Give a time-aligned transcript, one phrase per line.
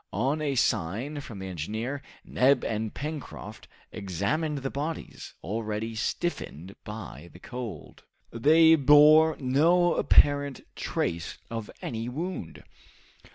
[0.13, 7.29] On a sign from the engineer, Neb and Pencroft examined the bodies, already stiffened by
[7.31, 8.03] the cold.
[8.31, 12.63] They bore no apparent trace of any wound.